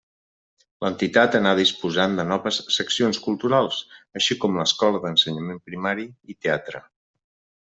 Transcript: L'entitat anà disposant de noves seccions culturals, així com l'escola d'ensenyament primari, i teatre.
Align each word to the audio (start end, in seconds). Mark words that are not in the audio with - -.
L'entitat 0.83 1.35
anà 1.39 1.51
disposant 1.59 2.15
de 2.19 2.25
noves 2.29 2.57
seccions 2.77 3.19
culturals, 3.27 3.83
així 4.21 4.39
com 4.45 4.59
l'escola 4.63 5.03
d'ensenyament 5.05 5.63
primari, 5.69 6.09
i 6.35 6.39
teatre. 6.47 6.83